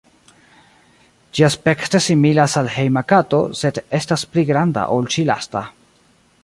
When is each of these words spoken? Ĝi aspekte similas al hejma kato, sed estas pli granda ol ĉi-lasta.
Ĝi 1.39 1.45
aspekte 1.47 2.01
similas 2.05 2.57
al 2.63 2.71
hejma 2.77 3.05
kato, 3.13 3.43
sed 3.61 3.81
estas 4.01 4.27
pli 4.33 4.47
granda 4.53 4.89
ol 4.97 5.11
ĉi-lasta. 5.17 5.63